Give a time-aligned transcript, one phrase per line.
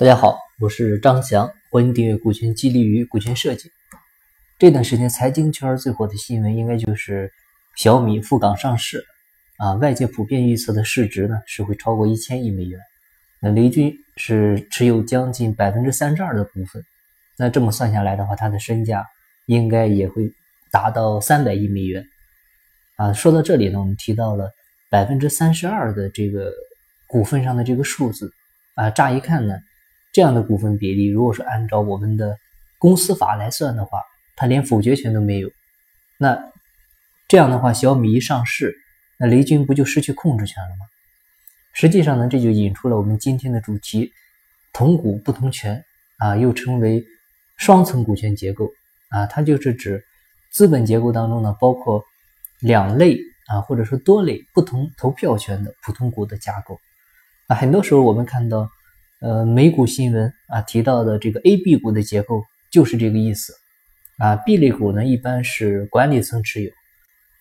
[0.00, 3.68] 大家好，我是张翔，欢迎订阅《股权激励与股权设计》。
[4.58, 7.30] 这段时间财经圈最火的新闻，应该就是
[7.76, 9.04] 小米赴港上市
[9.58, 9.74] 啊。
[9.74, 12.80] 外界普遍预测的市值呢是会超过一千亿美元。
[13.42, 16.82] 那雷军是持有将近百分之三十二的股份，
[17.36, 19.04] 那这么算下来的话，他的身价
[19.44, 20.32] 应该也会
[20.72, 22.02] 达到三百亿美元
[22.96, 23.12] 啊。
[23.12, 24.50] 说到这里呢，我们提到了
[24.88, 26.50] 百分之三十二的这个
[27.06, 28.32] 股份上的这个数字
[28.76, 29.58] 啊，乍一看呢。
[30.12, 32.36] 这样的股份比例，如果是按照我们的
[32.78, 34.00] 公司法来算的话，
[34.34, 35.48] 它连否决权都没有。
[36.18, 36.50] 那
[37.28, 38.74] 这样的话，小米一上市，
[39.18, 40.86] 那雷军不就失去控制权了吗？
[41.72, 44.12] 实际上呢，这就引出了我们今天的主题：
[44.72, 45.84] 同股不同权
[46.18, 47.04] 啊，又称为
[47.56, 48.68] 双层股权结构
[49.10, 50.04] 啊，它就是指
[50.50, 52.04] 资本结构当中呢，包括
[52.58, 56.80] 两类啊，或者说多类不同投票权的普通股的架构
[57.46, 57.54] 啊。
[57.54, 58.68] 很多时候我们看到。
[59.20, 63.52] 呃，美股新闻啊提到的这个 A、B 股的结构就是这个意思
[64.16, 64.34] 啊。
[64.34, 66.70] B 类股呢一般是管理层持有，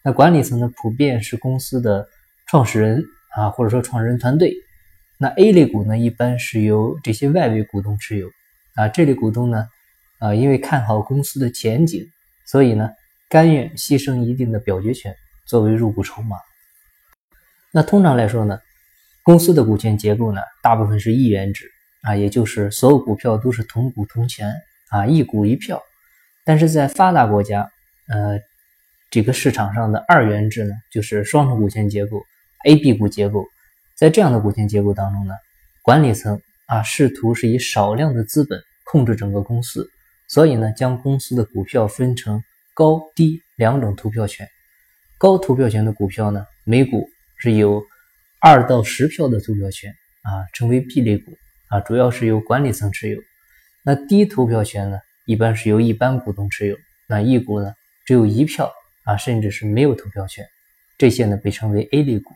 [0.03, 2.05] 那管理层呢普遍是公司的
[2.47, 3.01] 创始人
[3.33, 4.53] 啊，或者说创始人团队。
[5.17, 8.27] 那 A 类股呢一般是由这些外围股东持有
[8.75, 8.89] 啊。
[8.89, 9.65] 这类股东呢
[10.17, 12.05] 啊，因为看好公司的前景，
[12.45, 12.89] 所以呢
[13.29, 16.35] 甘愿牺牲一定的表决权作为入股筹码。
[17.71, 18.59] 那通常来说呢。
[19.23, 21.69] 公司的股权结构呢，大部分是一元制
[22.01, 24.51] 啊，也就是所有股票都是同股同权
[24.89, 25.79] 啊，一股一票。
[26.45, 27.69] 但是在发达国家，
[28.07, 28.39] 呃，
[29.11, 32.23] 这个市场上的二元制呢，就是双重股权结构
[32.65, 33.45] A、B 股结构。
[33.95, 35.33] 在这样的股权结构当中呢，
[35.83, 39.87] 管理层啊，试图是以少量的资本控制整个公司，
[40.29, 42.41] 所以呢，将公司的股票分成
[42.73, 44.47] 高低两种投票权。
[45.19, 47.83] 高投票权的股票呢，每股是有。
[48.41, 49.91] 二到十票的投票权
[50.23, 51.33] 啊，称为 B 类股
[51.67, 53.19] 啊，主要是由管理层持有。
[53.83, 56.77] 那低投票权呢，一般是由一般股东持有。
[57.05, 57.73] 那一股呢，
[58.05, 58.71] 只有一票
[59.03, 60.45] 啊，甚至是没有投票权。
[60.97, 62.33] 这些呢，被称为 A 类股。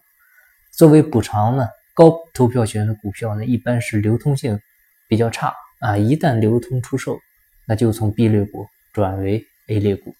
[0.73, 4.59] 作为补偿呢，高投票权的股票呢，一般是流通性
[5.07, 7.17] 比较差啊，一旦流通出售，
[7.65, 10.13] 那就从 B 类股转为 A 类股。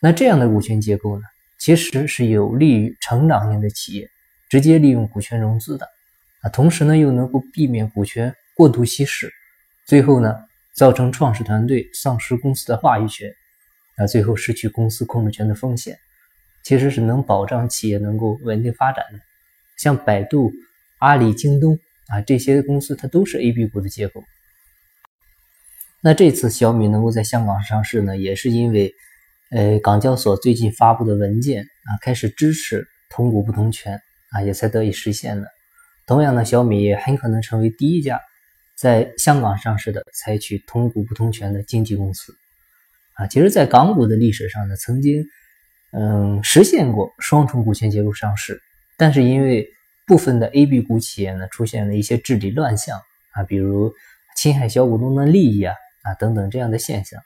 [0.00, 1.24] 那这样的股权结构呢，
[1.58, 4.08] 其实是有利于成长型的企业。
[4.54, 5.84] 直接利用股权融资的
[6.42, 9.28] 啊，同时呢又能够避免股权过度稀释，
[9.84, 10.32] 最后呢
[10.76, 13.34] 造成创始团队丧失公司的话语权
[13.96, 15.98] 啊，最后失去公司控制权的风险，
[16.62, 19.18] 其实是能保障企业能够稳定发展的。
[19.76, 20.52] 像百度、
[21.00, 21.76] 阿里、京东
[22.06, 24.22] 啊这些公司，它都是 A、B 股的结构。
[26.00, 28.94] 那这次小米能够在香港上市呢，也是因为
[29.50, 34.00] 呃港交所最近发布的文件啊，开始支持同股不同权。
[34.34, 35.48] 啊，也才得以实现的。
[36.06, 38.20] 同样呢，小米也很可能成为第一家
[38.76, 42.34] 在香港上市的采取同股不同权的经纪公司。
[43.14, 45.24] 啊，其实，在港股的历史上呢，曾经
[45.92, 48.60] 嗯实现过双重股权结构上市，
[48.96, 49.68] 但是因为
[50.04, 53.00] 部分的 A、B 股企业呢出现了一些治理乱象
[53.32, 53.92] 啊，比如
[54.36, 57.22] 侵害小股东的利益啊啊等等这样的现象，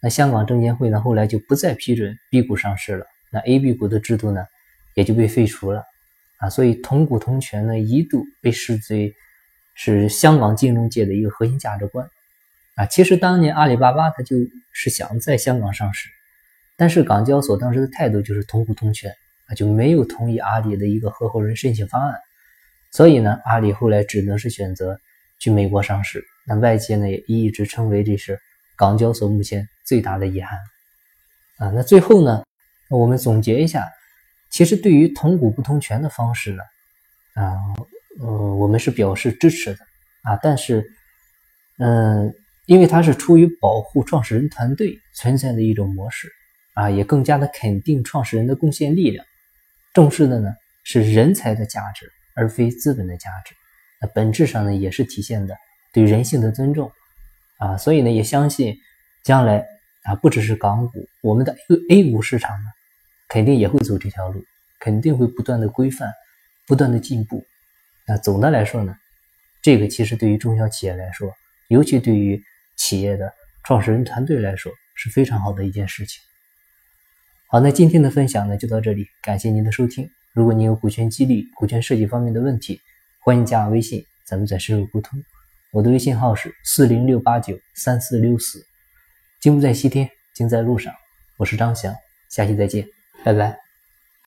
[0.00, 4.46] 那香港证监会呢后来就不再批准 B 股上市了，那 A、B 股的制度呢
[4.94, 5.84] 也就被废除了。
[6.42, 9.14] 啊，所以同股同权呢，一度被视为
[9.76, 12.04] 是香港金融界的一个核心价值观。
[12.74, 14.36] 啊，其实当年阿里巴巴它就
[14.72, 16.08] 是想在香港上市，
[16.76, 19.14] 但是港交所当时的态度就是同股同权
[19.46, 22.18] 啊，就没有同意阿里的一个合伙人申请方案。
[22.90, 24.98] 所以呢，阿里后来只能是选择
[25.38, 26.24] 去美国上市。
[26.44, 28.36] 那外界呢也一直称为这是
[28.74, 30.58] 港交所目前最大的遗憾。
[31.58, 32.42] 啊，那最后呢，
[32.90, 33.88] 我们总结一下。
[34.52, 36.62] 其实对于同股不同权的方式呢，
[37.32, 37.56] 啊，
[38.20, 39.80] 呃，我们是表示支持的
[40.24, 40.84] 啊，但是，
[41.78, 42.34] 嗯，
[42.66, 46.30] 因为它是出于保护创始人团队存在的一种模式
[46.74, 49.24] 啊，也更加的肯定创始人的贡献力量，
[49.94, 50.52] 重视的呢
[50.84, 53.54] 是人才的价值而非资本的价值，
[54.02, 55.56] 那本质上呢也是体现的
[55.94, 56.92] 对人性的尊重
[57.58, 58.76] 啊，所以呢也相信
[59.24, 59.64] 将来
[60.04, 61.56] 啊不只是港股，我们的
[61.88, 62.66] A A 股市场呢。
[63.32, 64.44] 肯定也会走这条路，
[64.78, 66.12] 肯定会不断的规范，
[66.66, 67.42] 不断的进步。
[68.06, 68.94] 那总的来说呢，
[69.62, 71.32] 这个其实对于中小企业来说，
[71.68, 72.38] 尤其对于
[72.76, 73.32] 企业的
[73.64, 76.20] 创始人团队来说，是非常好的一件事情。
[77.48, 80.06] 好，那今天的分享呢就到这里，感谢您的收听。
[80.34, 82.82] 如果您有股权激励、股权设计方面的问题，
[83.20, 85.18] 欢迎加我微信，咱们再深入沟通。
[85.70, 88.62] 我的微信号是四零六八九三四六四。
[89.40, 90.92] 金不在西天，金在路上。
[91.38, 91.94] 我是张翔，
[92.28, 93.01] 下期再见。
[93.24, 93.61] 拜拜。